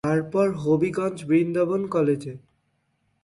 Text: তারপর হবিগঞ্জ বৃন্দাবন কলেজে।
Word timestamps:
তারপর 0.03 0.47
হবিগঞ্জ 0.53 1.17
বৃন্দাবন 1.25 1.81
কলেজে। 1.87 2.33